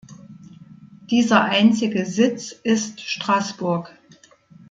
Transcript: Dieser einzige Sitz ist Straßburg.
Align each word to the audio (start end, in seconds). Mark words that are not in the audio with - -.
Dieser 1.11 1.43
einzige 1.43 2.07
Sitz 2.07 2.53
ist 2.53 3.01
Straßburg. 3.01 3.95